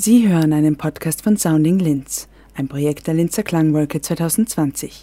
[0.00, 5.02] Sie hören einen Podcast von Sounding Linz, ein Projekt der Linzer Klangwolke 2020.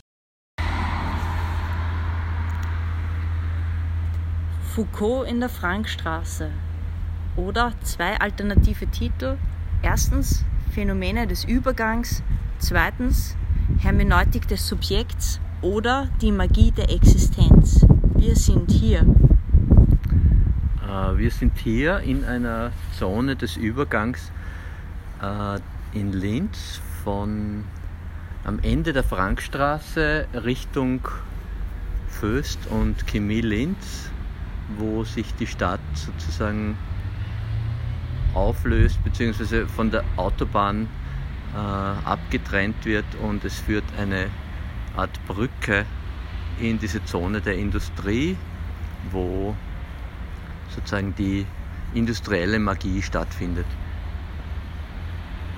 [4.73, 6.49] Foucault in der Frankstraße
[7.35, 9.37] oder zwei alternative Titel.
[9.83, 12.23] Erstens Phänomene des Übergangs,
[12.59, 13.35] zweitens
[13.79, 17.85] Hermeneutik des Subjekts oder die Magie der Existenz.
[18.15, 19.01] Wir sind hier.
[20.87, 24.31] Äh, wir sind hier in einer Zone des Übergangs
[25.21, 25.59] äh,
[25.97, 27.63] in Linz von
[28.43, 31.07] am Ende der Frankstraße Richtung
[32.07, 34.11] Föst und Chemie Linz,
[34.77, 36.77] wo sich die Stadt sozusagen
[38.33, 39.65] auflöst bzw.
[39.65, 40.87] von der Autobahn
[41.53, 44.27] äh, abgetrennt wird und es führt eine
[44.95, 45.85] Art Brücke
[46.59, 48.37] in diese Zone der Industrie,
[49.11, 49.55] wo
[50.69, 51.45] sozusagen die
[51.93, 53.65] industrielle Magie stattfindet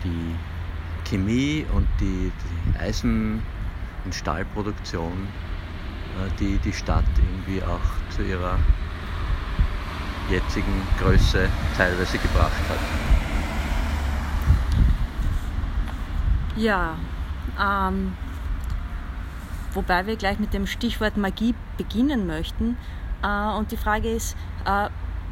[0.03, 0.35] die
[1.05, 3.41] Chemie und die, die Eisen-
[4.05, 5.27] und Stahlproduktion,
[6.17, 8.57] äh, die die Stadt irgendwie auch zu ihrer
[10.29, 12.79] jetzigen Größe teilweise gebracht hat.
[16.57, 16.95] Ja,
[17.59, 18.13] ähm,
[19.73, 22.77] wobei wir gleich mit dem Stichwort Magie beginnen möchten.
[23.23, 24.89] Äh, und die Frage ist, äh,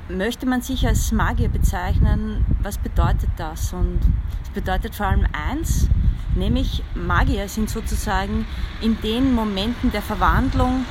[0.09, 2.45] möchte man sich als Magier bezeichnen?
[2.61, 3.73] Was bedeutet das?
[3.73, 4.00] Und
[4.44, 5.88] es bedeutet vor allem eins,
[6.36, 8.45] nämlich Magier sind sozusagen
[8.81, 10.86] in den Momenten der Verwandlung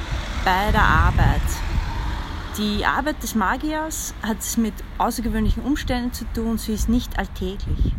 [0.44, 1.42] bei der Arbeit.
[2.58, 7.94] Die Arbeit des Magiers hat es mit außergewöhnlichen Umständen zu tun, sie ist nicht alltäglich.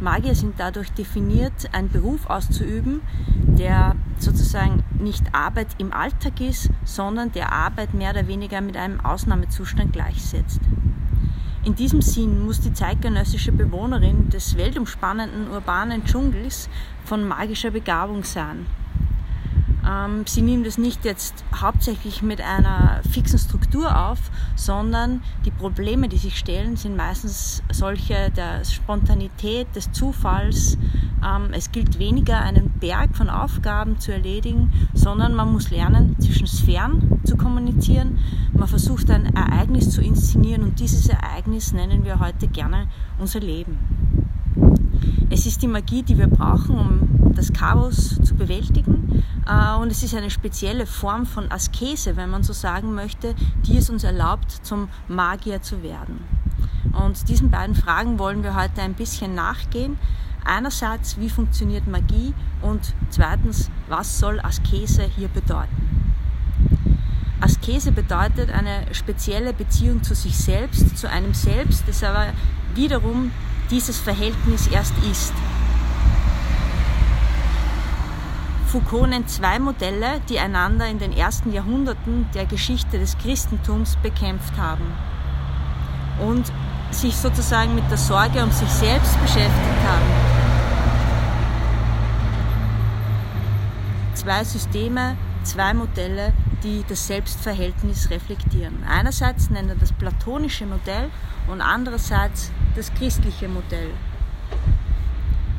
[0.00, 3.00] Magier sind dadurch definiert, einen Beruf auszuüben,
[3.58, 9.00] der sozusagen nicht Arbeit im Alltag ist, sondern der Arbeit mehr oder weniger mit einem
[9.00, 10.60] Ausnahmezustand gleichsetzt.
[11.64, 16.68] In diesem Sinn muss die zeitgenössische Bewohnerin des weltumspannenden urbanen Dschungels
[17.04, 18.66] von magischer Begabung sein.
[19.88, 24.18] Ähm, sie nimmt es nicht jetzt hauptsächlich mit einer fixen Struktur auf,
[24.54, 30.76] sondern die Probleme, die sich stellen, sind meistens solche der Spontanität, des Zufalls.
[31.24, 36.46] Ähm, es gilt weniger, einen Berg von Aufgaben zu erledigen, sondern man muss lernen, zwischen
[36.46, 38.18] Sphären zu kommunizieren.
[38.52, 42.88] Man versucht ein Ereignis zu inszenieren und dieses Ereignis nennen wir heute gerne
[43.18, 43.78] unser Leben.
[45.30, 48.97] Es ist die Magie, die wir brauchen, um das Chaos zu bewältigen.
[49.48, 53.34] Äh, und es ist eine spezielle Form von Askese, wenn man so sagen möchte,
[53.66, 56.22] die es uns erlaubt, zum Magier zu werden.
[56.92, 59.98] Und diesen beiden Fragen wollen wir heute ein bisschen nachgehen.
[60.44, 62.34] Einerseits, wie funktioniert Magie?
[62.62, 66.14] Und zweitens, was soll Askese hier bedeuten?
[67.40, 72.32] Askese bedeutet eine spezielle Beziehung zu sich selbst, zu einem Selbst, das aber
[72.74, 73.30] wiederum
[73.70, 75.32] dieses Verhältnis erst ist.
[78.68, 84.58] Foucault nennt zwei Modelle, die einander in den ersten Jahrhunderten der Geschichte des Christentums bekämpft
[84.58, 84.92] haben
[86.20, 86.52] und
[86.90, 90.04] sich sozusagen mit der Sorge um sich selbst beschäftigt haben.
[94.12, 98.84] Zwei Systeme, zwei Modelle, die das Selbstverhältnis reflektieren.
[98.86, 101.08] Einerseits nennt er das platonische Modell
[101.46, 103.92] und andererseits das christliche Modell.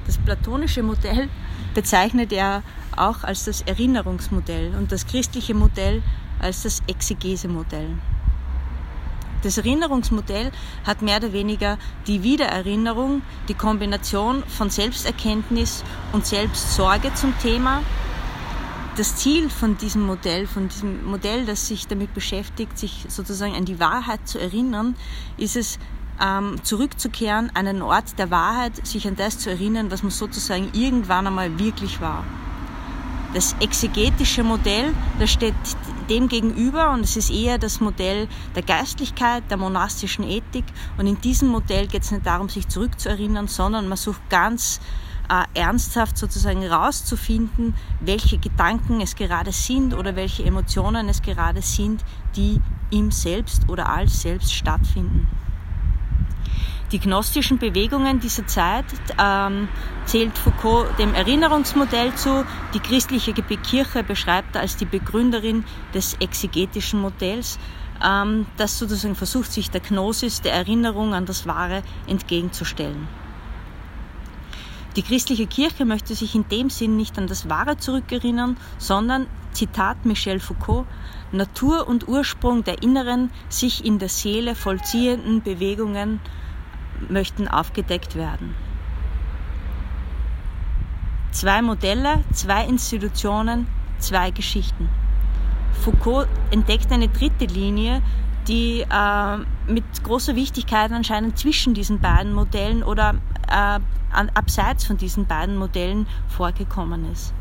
[0.09, 1.29] Das platonische Modell
[1.75, 2.63] bezeichnet er
[2.97, 6.01] auch als das Erinnerungsmodell und das christliche Modell
[6.39, 7.89] als das Exegese-Modell.
[9.43, 10.51] Das Erinnerungsmodell
[10.83, 11.77] hat mehr oder weniger
[12.07, 17.83] die Wiedererinnerung, die Kombination von Selbsterkenntnis und Selbstsorge zum Thema
[18.97, 23.65] das Ziel von diesem Modell, von diesem Modell, das sich damit beschäftigt, sich sozusagen an
[23.65, 24.95] die Wahrheit zu erinnern,
[25.37, 25.77] ist es,
[26.21, 30.69] ähm, zurückzukehren an einen Ort der Wahrheit, sich an das zu erinnern, was man sozusagen
[30.73, 32.23] irgendwann einmal wirklich war.
[33.33, 35.53] Das exegetische Modell, das steht
[36.09, 40.65] dem gegenüber und es ist eher das Modell der Geistlichkeit, der monastischen Ethik.
[40.97, 44.79] Und in diesem Modell geht es nicht darum, sich zurückzuerinnern, sondern man sucht ganz
[45.29, 52.03] äh, ernsthaft sozusagen rauszufinden, welche Gedanken es gerade sind oder welche Emotionen es gerade sind,
[52.35, 52.59] die
[52.89, 55.27] im Selbst oder als Selbst stattfinden.
[56.91, 58.85] Die gnostischen Bewegungen dieser Zeit
[59.21, 59.67] ähm,
[60.05, 62.43] zählt Foucault dem Erinnerungsmodell zu.
[62.73, 67.59] Die christliche Kirche beschreibt er als die Begründerin des exegetischen Modells,
[68.03, 73.07] ähm, das sozusagen versucht, sich der Gnosis, der Erinnerung an das Wahre entgegenzustellen.
[74.95, 80.05] Die christliche Kirche möchte sich in dem Sinn nicht an das Wahre zurückerinnern, sondern, Zitat
[80.05, 80.87] Michel Foucault,
[81.31, 86.19] Natur und Ursprung der inneren, sich in der Seele vollziehenden Bewegungen
[87.07, 88.55] möchten aufgedeckt werden.
[91.31, 93.67] Zwei Modelle, zwei Institutionen,
[93.99, 94.89] zwei Geschichten.
[95.81, 98.01] Foucault entdeckt eine dritte Linie,
[98.47, 99.37] die äh,
[99.71, 103.15] mit großer Wichtigkeit anscheinend zwischen diesen beiden Modellen oder
[103.47, 103.79] äh,
[104.33, 107.33] abseits von diesen beiden Modellen vorgekommen ist.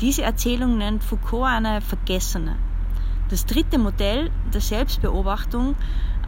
[0.00, 2.56] Diese Erzählung nennt Foucault eine vergessene.
[3.30, 5.76] Das dritte Modell der Selbstbeobachtung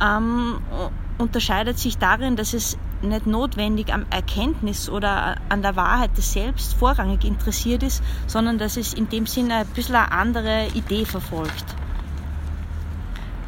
[0.00, 0.58] ähm,
[1.18, 6.74] unterscheidet sich darin, dass es nicht notwendig am Erkenntnis oder an der Wahrheit des Selbst
[6.74, 11.64] vorrangig interessiert ist, sondern dass es in dem Sinne ein bisschen eine andere Idee verfolgt.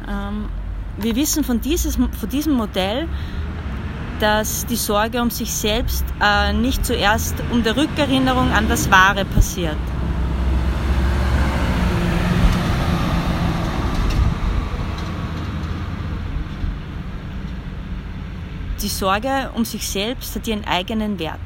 [0.07, 0.49] Ähm,
[0.97, 3.07] wir wissen von, dieses, von diesem Modell,
[4.19, 9.25] dass die Sorge um sich selbst äh, nicht zuerst um der Rückerinnerung an das Wahre
[9.25, 9.77] passiert.
[18.83, 21.39] Die Sorge um sich selbst hat ihren eigenen Wert.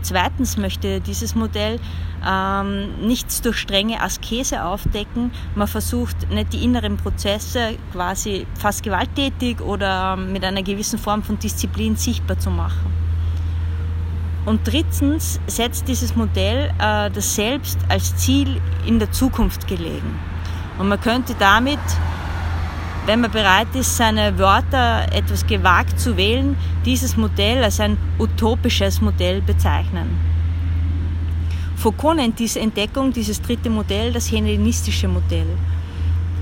[0.00, 1.78] Zweitens möchte dieses Modell
[2.26, 5.32] ähm, nichts durch strenge Askese aufdecken.
[5.54, 11.38] Man versucht nicht die inneren Prozesse quasi fast gewalttätig oder mit einer gewissen Form von
[11.38, 12.90] Disziplin sichtbar zu machen.
[14.46, 20.18] Und drittens setzt dieses Modell äh, das Selbst als Ziel in der Zukunft gelegen.
[20.78, 21.80] Und man könnte damit,
[23.06, 29.00] wenn man bereit ist, seine Wörter etwas gewagt zu wählen, dieses Modell als ein utopisches
[29.00, 30.18] Modell bezeichnen.
[31.76, 35.46] Foucault nennt diese Entdeckung, dieses dritte Modell, das hellenistische Modell.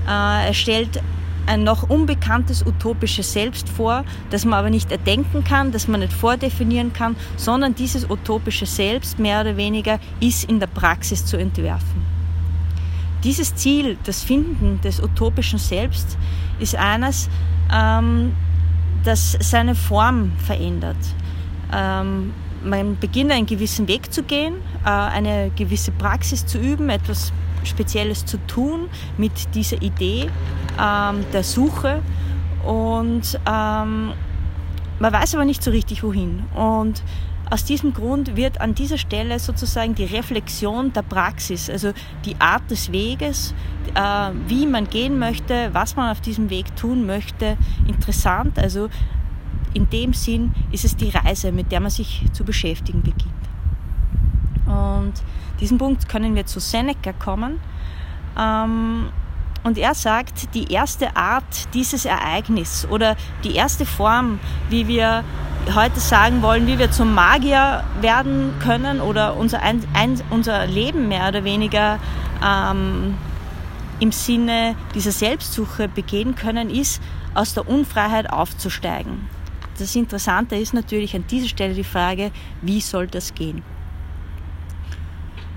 [0.07, 1.01] Äh, er stellt
[1.45, 6.13] ein noch unbekanntes utopisches Selbst vor, das man aber nicht erdenken kann, das man nicht
[6.13, 12.14] vordefinieren kann, sondern dieses utopische Selbst mehr oder weniger ist in der Praxis zu entwerfen.
[13.25, 16.15] Dieses Ziel, das Finden des utopischen Selbst,
[16.59, 17.27] ist eines,
[17.73, 18.33] ähm,
[19.03, 20.95] das seine Form verändert.
[21.73, 22.33] Ähm,
[22.63, 24.53] man beginnt einen gewissen Weg zu gehen,
[24.85, 27.33] äh, eine gewisse Praxis zu üben, etwas
[27.63, 30.29] Spezielles zu tun mit dieser Idee
[30.79, 32.03] ähm, der Suche
[32.63, 34.13] und ähm,
[34.99, 36.43] man weiß aber nicht so richtig wohin.
[36.55, 37.03] Und
[37.49, 41.91] aus diesem Grund wird an dieser Stelle sozusagen die Reflexion der Praxis, also
[42.25, 43.53] die Art des Weges,
[43.93, 47.57] äh, wie man gehen möchte, was man auf diesem Weg tun möchte,
[47.87, 48.57] interessant.
[48.57, 48.89] Also
[49.73, 53.33] in dem Sinn ist es die Reise, mit der man sich zu beschäftigen beginnt.
[54.65, 55.13] Und
[55.59, 57.59] diesen Punkt können wir zu Seneca kommen.
[58.37, 59.09] Ähm,
[59.63, 64.39] und er sagt, die erste Art dieses Ereignis oder die erste Form,
[64.69, 65.23] wie wir
[65.73, 71.07] heute sagen wollen, wie wir zum Magier werden können oder unser, ein, ein, unser Leben
[71.07, 71.99] mehr oder weniger
[72.45, 73.15] ähm,
[73.99, 77.01] im Sinne dieser Selbstsuche begehen können, ist,
[77.33, 79.27] aus der Unfreiheit aufzusteigen.
[79.77, 83.61] Das Interessante ist natürlich an dieser Stelle die Frage, wie soll das gehen?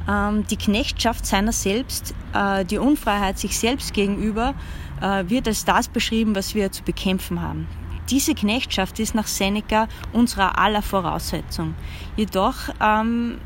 [0.08, 4.54] Ähm, die Knechtschaft seiner selbst, äh, die Unfreiheit sich selbst gegenüber,
[5.00, 7.68] äh, wird als das beschrieben, was wir zu bekämpfen haben.
[8.10, 11.74] Diese Knechtschaft ist nach Seneca unserer aller Voraussetzung.
[12.16, 13.38] Jedoch ähm,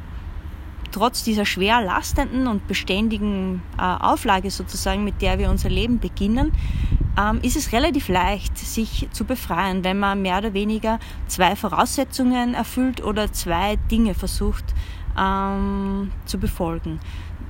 [0.93, 6.53] trotz dieser schwer lastenden und beständigen äh, Auflage sozusagen, mit der wir unser Leben beginnen,
[7.19, 12.55] ähm, ist es relativ leicht, sich zu befreien, wenn man mehr oder weniger zwei Voraussetzungen
[12.55, 14.65] erfüllt oder zwei Dinge versucht
[15.19, 17.01] ähm, zu befolgen.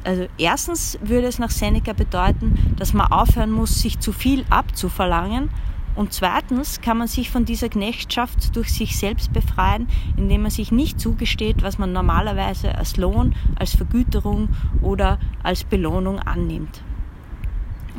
[0.05, 5.51] Also erstens würde es nach Seneca bedeuten, dass man aufhören muss, sich zu viel abzuverlangen.
[5.95, 10.73] Und zweitens kann man sich von dieser Knechtschaft durch sich selbst befreien, indem man sich
[10.73, 14.49] nicht zugesteht, was man normalerweise als Lohn, als Vergüterung
[14.81, 16.83] oder als Belohnung annimmt.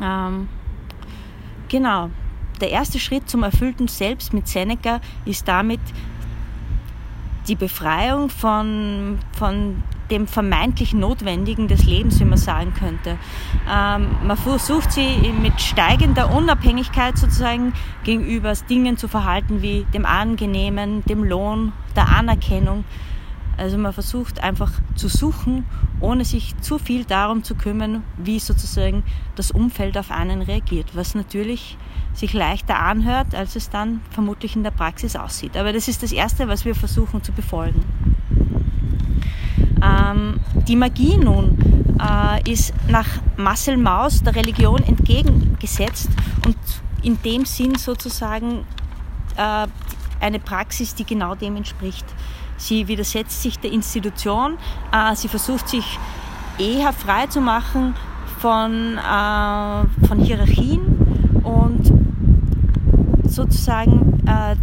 [0.02, 0.48] Ähm,
[1.74, 2.10] Genau.
[2.60, 5.80] Der erste Schritt zum erfüllten Selbst mit Seneca ist damit
[7.48, 13.18] die Befreiung von, von dem vermeintlich Notwendigen des Lebens, wie man sagen könnte.
[13.70, 17.72] Ähm, man versucht sie mit steigender Unabhängigkeit sozusagen
[18.04, 22.84] gegenüber Dingen zu verhalten wie dem Angenehmen, dem Lohn, der Anerkennung.
[23.56, 25.64] Also man versucht einfach zu suchen,
[26.00, 29.04] ohne sich zu viel darum zu kümmern, wie sozusagen
[29.36, 31.78] das Umfeld auf einen reagiert, was natürlich
[32.14, 35.56] sich leichter anhört, als es dann vermutlich in der Praxis aussieht.
[35.56, 37.84] Aber das ist das Erste, was wir versuchen zu befolgen.
[40.04, 41.58] Ähm, die Magie nun
[42.00, 43.06] äh, ist nach
[43.36, 46.08] Marcel Maus der Religion entgegengesetzt
[46.46, 46.56] und
[47.02, 48.64] in dem Sinn sozusagen
[49.36, 49.66] äh,
[50.20, 52.06] eine Praxis, die genau dem entspricht.
[52.56, 54.58] Sie widersetzt sich der Institution,
[54.92, 55.98] äh, sie versucht sich
[56.58, 57.94] eher frei zu machen
[58.38, 61.92] von, äh, von Hierarchien und
[63.28, 64.56] sozusagen äh,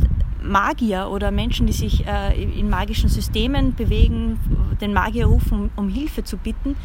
[0.51, 4.39] Magier oder Menschen, die sich äh, in magischen Systemen bewegen,
[4.81, 6.75] den Magier rufen, um, Hilfe zu bitten,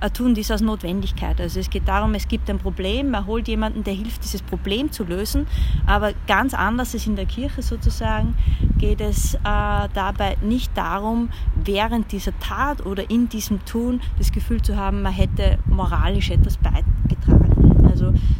[0.00, 1.40] äh, tun dies aus Notwendigkeit.
[1.40, 4.92] Also es geht darum, es gibt ein Problem, man holt jemanden, der hilft, dieses Problem
[4.92, 5.46] zu lösen.
[5.86, 8.34] Aber ganz anders als in der Kirche sozusagen
[8.78, 14.62] geht es äh, dabei nicht darum, während dieser Tat oder in diesem Tun das Gefühl
[14.62, 17.45] zu haben, man hätte moralisch etwas beigetragen.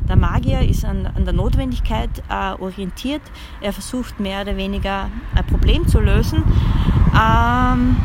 [0.09, 3.23] Der Magier ist an, an der Notwendigkeit äh, orientiert.
[3.61, 6.45] Er versucht mehr oder weniger ein Problem zu lösen.
[7.15, 7.97] Ähm,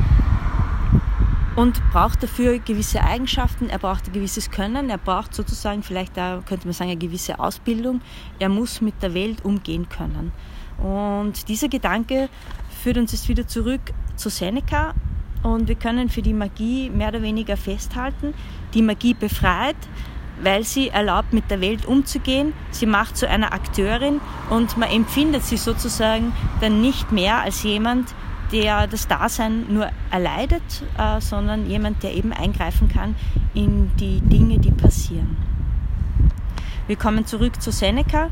[1.56, 6.42] und braucht dafür gewisse Eigenschaften, er braucht ein gewisses Können, er braucht sozusagen vielleicht da
[6.46, 8.02] könnte man sagen eine gewisse Ausbildung,
[8.40, 10.32] er muss mit der Welt umgehen können.
[10.78, 12.30] Und dieser Gedanke
[12.82, 13.82] führt uns jetzt wieder zurück
[14.16, 14.96] zu Seneca
[15.44, 18.34] und wir können für die Magie mehr oder weniger festhalten,
[18.74, 19.76] die Magie befreit,
[20.44, 22.54] weil sie erlaubt, mit der Welt umzugehen.
[22.72, 24.20] Sie macht zu einer Akteurin
[24.50, 28.14] und man empfindet sie sozusagen dann nicht mehr als jemand,
[28.52, 30.64] der das Dasein nur erleidet,
[30.98, 33.16] äh, sondern jemand, der eben eingreifen kann
[33.54, 35.38] in die Dinge, die passieren.
[36.88, 38.30] Wir kommen zurück zu Seneca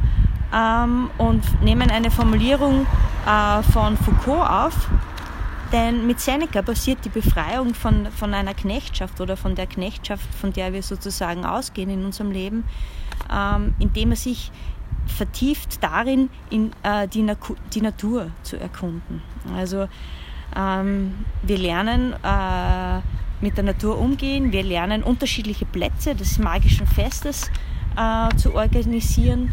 [0.54, 2.86] ähm, und nehmen eine Formulierung
[3.26, 4.90] äh, von Foucault auf,
[5.72, 10.54] denn mit Seneca passiert die Befreiung von, von einer Knechtschaft oder von der Knechtschaft, von
[10.54, 12.64] der wir sozusagen ausgehen in unserem Leben,
[13.32, 14.52] ähm, indem er sich
[15.06, 17.36] vertieft darin, in, äh, die, Na
[17.74, 19.22] die, Natur zu erkunden.
[19.56, 19.88] Also
[20.56, 23.02] ähm, wir lernen äh,
[23.42, 27.50] mit der Natur umgehen, wir lernen unterschiedliche Plätze des magischen Festes
[27.96, 29.52] äh, zu organisieren.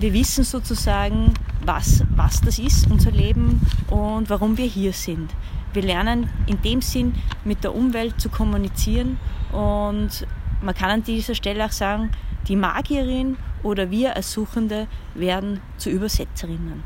[0.00, 5.28] Wir wissen sozusagen, was, was das ist, unser Leben und warum wir hier sind.
[5.72, 9.18] Wir lernen in dem Sinn mit der Umwelt zu kommunizieren
[9.50, 10.24] und
[10.62, 12.12] man kann an dieser Stelle auch sagen,
[12.46, 14.86] die Magierin oder wir als Suchende
[15.16, 16.84] werden zu Übersetzerinnen.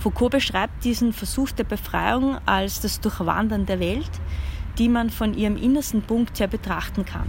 [0.00, 4.10] Foucault beschreibt diesen Versuch der Befreiung als das Durchwandern der Welt,
[4.76, 7.28] die man von ihrem innersten Punkt her betrachten kann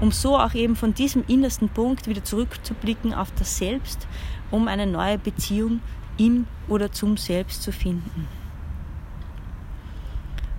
[0.00, 4.06] um so auch eben von diesem innersten Punkt wieder zurückzublicken auf das Selbst,
[4.50, 5.80] um eine neue Beziehung
[6.16, 8.26] im oder zum Selbst zu finden.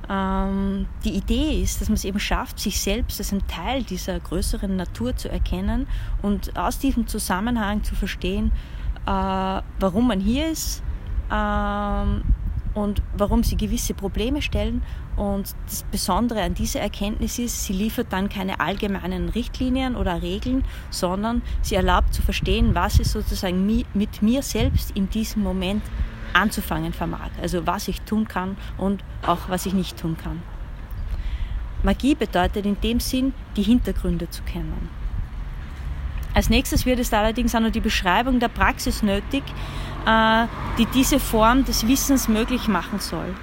[0.09, 4.19] Ähm, die Idee ist, dass man es eben schafft, sich selbst als ein Teil dieser
[4.19, 5.87] größeren Natur zu erkennen
[6.21, 8.51] und aus diesem Zusammenhang zu verstehen,
[9.05, 10.81] äh, warum man hier ist,
[11.31, 12.23] ähm,
[12.73, 14.83] und warum sie gewisse Probleme stellen.
[15.19, 20.63] Und das Besondere an dieser Erkenntnis ist, sie liefert dann keine allgemeinen Richtlinien oder Regeln,
[20.91, 25.83] sondern sie erlaubt zu verstehen, was es sozusagen mit mir selbst in diesem Moment
[26.31, 27.31] anzufangen vermag.
[27.41, 30.41] Also was ich tun kann und auch was ich nicht tun kann.
[31.83, 34.87] Magie bedeutet in dem Sinn, die Hintergründe zu kennen.
[36.33, 39.43] Als nächstes wird es allerdings auch noch die Beschreibung der Praxis nötig,
[40.05, 40.45] äh,
[40.77, 43.35] die diese Form des Wissens möglich machen soll.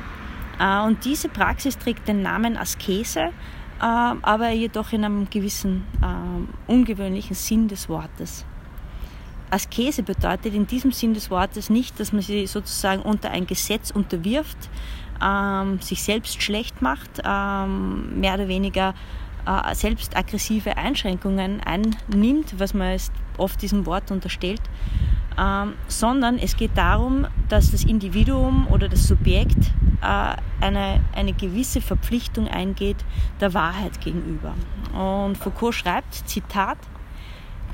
[0.58, 3.30] Äh, und diese Praxis trägt den Namen Askese, äh,
[3.80, 5.84] aber jedoch in einem gewissen
[6.66, 8.44] ungewöhnlichen Sinn des Wortes.
[9.50, 13.90] Askese bedeutet in diesem Sinn des Wortes nicht, dass man sich sozusagen unter ein Gesetz
[13.90, 14.56] unterwirft,
[15.22, 18.94] ähm, sich selbst schlecht macht, ähm, mehr oder weniger
[19.46, 22.98] äh, selbst aggressive Einschränkungen einnimmt, was man
[23.38, 24.62] oft diesem Wort unterstellt,
[25.38, 31.80] ähm, sondern es geht darum, dass das Individuum oder das Subjekt äh, eine, eine gewisse
[31.80, 33.04] Verpflichtung eingeht
[33.40, 34.54] der Wahrheit gegenüber.
[34.92, 36.78] Und Foucault schreibt, Zitat,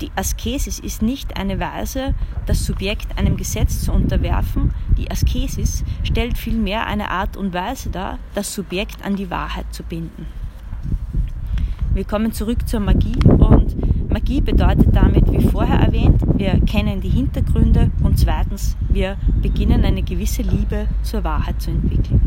[0.01, 2.13] die Askesis ist nicht eine Weise,
[2.45, 4.73] das Subjekt einem Gesetz zu unterwerfen.
[4.97, 9.83] Die Askesis stellt vielmehr eine Art und Weise dar, das Subjekt an die Wahrheit zu
[9.83, 10.25] binden.
[11.93, 13.75] Wir kommen zurück zur Magie und
[14.13, 20.03] Magie bedeutet damit, wie vorher erwähnt, wir kennen die Hintergründe und zweitens, wir beginnen eine
[20.03, 22.21] gewisse Liebe zur Wahrheit zu entwickeln.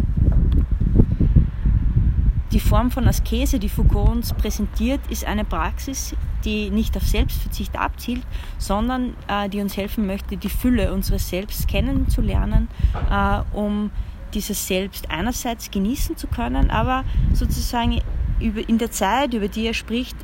[2.50, 7.78] Die Form von Askese, die Foucault uns präsentiert, ist eine Praxis, die nicht auf Selbstverzicht
[7.78, 8.26] abzielt,
[8.58, 12.66] sondern äh, die uns helfen möchte, die Fülle unseres Selbst kennenzulernen,
[13.08, 13.90] äh, um
[14.34, 18.00] dieses Selbst einerseits genießen zu können, aber sozusagen
[18.40, 20.16] über, in der Zeit, über die er spricht,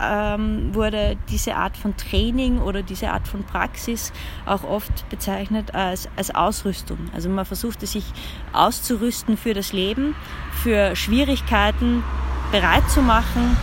[0.00, 4.12] ähm, wurde diese Art von Training oder diese Art von Praxis
[4.46, 6.98] auch oft bezeichnet als, als Ausrüstung.
[7.14, 8.04] Also man versuchte sich
[8.52, 10.14] auszurüsten für das Leben,
[10.62, 12.02] für Schwierigkeiten
[12.50, 13.56] bereit zu machen,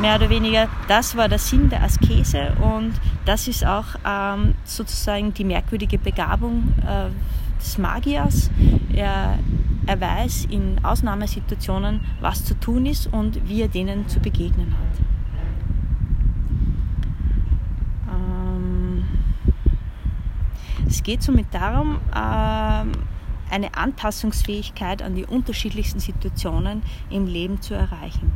[0.00, 0.68] mehr oder weniger.
[0.88, 2.92] Das war der Sinn der Askese und
[3.24, 7.10] das ist auch ähm, sozusagen die merkwürdige Begabung äh,
[7.60, 8.50] des Magiers.
[8.92, 9.38] Er
[9.90, 15.09] er weiß in Ausnahmesituationen, was zu tun ist und wie er denen zu begegnen hat.
[20.90, 22.92] Es geht somit darum, ähm,
[23.50, 28.32] eine Anpassungsfähigkeit an die unterschiedlichsten Situationen im Leben zu erreichen.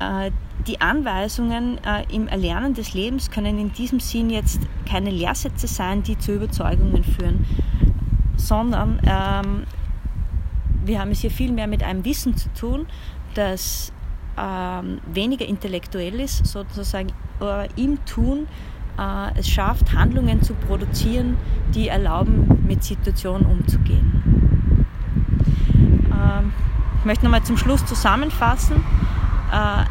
[0.00, 0.30] Äh,
[0.66, 6.02] die Anweisungen äh, im Erlernen des Lebens können in diesem Sinn jetzt keine Lehrsätze sein,
[6.02, 7.44] die zu Überzeugungen führen,
[8.36, 9.64] sondern ähm,
[10.84, 12.86] wir haben es hier viel mehr mit einem Wissen zu tun,
[13.34, 13.92] das
[14.38, 18.46] ähm, weniger intellektuell ist, sozusagen äh, im Tun
[18.98, 21.36] äh, es schafft, Handlungen zu produzieren,
[21.74, 24.22] die erlauben, mit Situationen umzugehen.
[26.12, 26.52] Ähm,
[27.00, 28.76] ich möchte nochmal zum Schluss zusammenfassen.
[29.52, 29.84] Äh,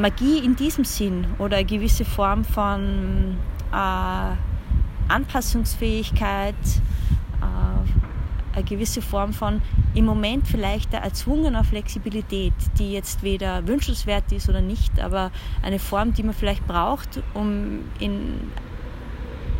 [0.00, 3.36] Magie in diesem Sinn oder eine gewisse Form von
[3.72, 7.01] äh, Anpassungsfähigkeit, äh,
[8.52, 9.62] eine gewisse Form von
[9.94, 15.30] im Moment vielleicht erzwungener Flexibilität, die jetzt weder wünschenswert ist oder nicht, aber
[15.62, 18.34] eine Form, die man vielleicht braucht, um in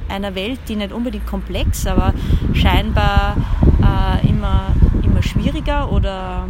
[0.08, 2.12] einer Welt, die nicht unbedingt komplex, aber
[2.52, 3.37] scheinbar
[3.80, 6.49] äh, immer, immer schwieriger oder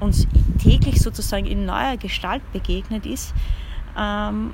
[0.00, 0.26] uns
[0.62, 3.34] täglich sozusagen in neuer Gestalt begegnet ist.
[3.98, 4.50] Ähm,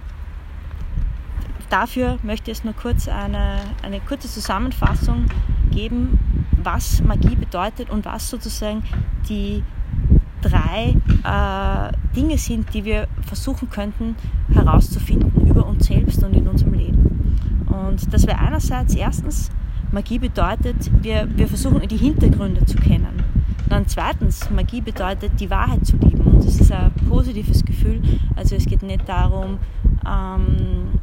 [1.70, 5.26] dafür möchte ich jetzt nur kurz eine, eine kurze Zusammenfassung
[5.70, 6.18] geben,
[6.62, 8.82] was Magie bedeutet und was sozusagen
[9.28, 9.62] die
[10.42, 14.16] drei äh, Dinge sind, die wir versuchen könnten
[14.52, 17.36] herauszufinden über uns selbst und in unserem Leben.
[17.66, 19.50] Und das wäre einerseits erstens,
[19.92, 23.24] Magie bedeutet, wir, wir versuchen die Hintergründe zu kennen.
[23.68, 26.22] Dann zweitens, Magie bedeutet, die Wahrheit zu lieben.
[26.22, 28.00] Und das ist ein positives Gefühl.
[28.34, 29.58] Also es geht nicht darum,
[30.06, 30.99] ähm,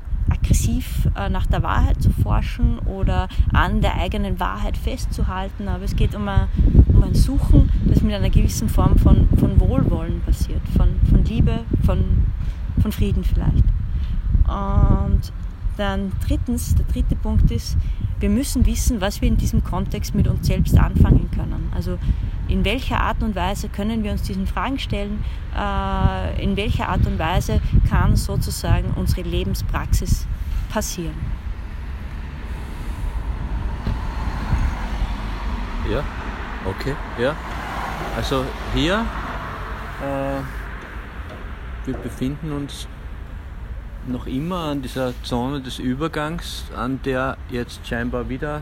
[0.48, 5.96] aggressiv äh, nach der Wahrheit zu forschen oder an der eigenen Wahrheit festzuhalten, aber es
[5.96, 6.48] geht um ein,
[6.88, 11.60] um ein Suchen, das mit einer gewissen Form von, von Wohlwollen passiert, von, von Liebe,
[11.86, 12.26] von,
[12.82, 13.66] von Frieden vielleicht.
[14.48, 15.34] Und
[15.76, 17.78] dann drittens, der dritte Punkt ist,
[18.20, 21.72] wir müssen wissen, was wir in diesem Kontext mit uns selbst anfangen können.
[21.76, 22.00] Also
[22.48, 25.24] in welcher Art und Weise können wir uns diesen Fragen stellen,
[25.56, 30.26] äh, in welcher Art und Weise kann sozusagen unsere Lebenspraxis
[30.70, 31.16] passieren.
[35.90, 36.04] Ja,
[36.66, 37.36] okay, ja.
[38.16, 39.06] Also hier,
[40.02, 40.42] äh,
[41.86, 42.88] wir befinden uns
[44.08, 48.62] noch immer an dieser Zone des Übergangs, an der jetzt scheinbar wieder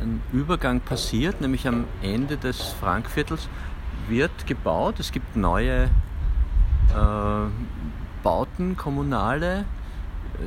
[0.00, 3.48] ein Übergang passiert, nämlich am Ende des Frankviertels
[4.08, 4.98] wird gebaut.
[4.98, 5.88] Es gibt neue äh,
[8.22, 9.64] Bauten, kommunale.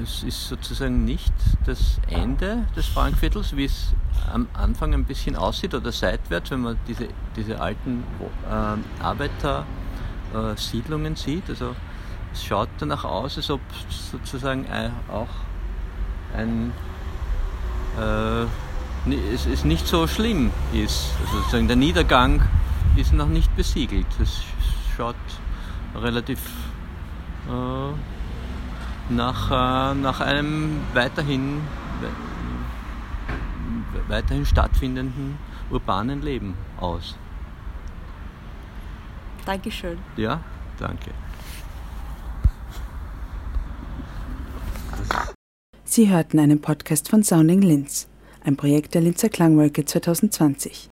[0.01, 1.33] Es ist sozusagen nicht
[1.65, 3.93] das Ende des Frankviertels, wie es
[4.31, 8.03] am Anfang ein bisschen aussieht oder seitwärts, wenn man diese, diese alten
[8.49, 11.49] äh, Arbeitersiedlungen äh, sieht.
[11.49, 11.75] Also
[12.33, 14.67] es schaut danach aus, als ob sozusagen
[15.09, 15.29] auch
[16.35, 16.73] ein
[17.97, 18.45] äh,
[19.33, 21.11] es, es nicht so schlimm ist.
[21.21, 22.41] Also sozusagen der Niedergang
[22.95, 24.07] ist noch nicht besiegelt.
[24.21, 24.41] Es
[24.95, 25.15] schaut
[25.95, 26.39] relativ
[27.47, 28.16] äh,
[29.09, 31.61] nach, äh, nach einem weiterhin,
[34.07, 35.37] weiterhin stattfindenden
[35.69, 37.15] urbanen Leben aus.
[39.45, 39.97] Dankeschön.
[40.17, 40.41] Ja,
[40.77, 41.11] danke.
[45.85, 48.07] Sie hörten einen Podcast von Sounding Linz
[48.47, 50.89] ein Projekt der Linzer Klangwolke 2020.